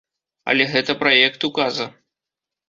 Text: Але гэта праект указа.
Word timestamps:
Але 0.53 0.65
гэта 0.71 0.95
праект 1.03 1.47
указа. 1.51 1.89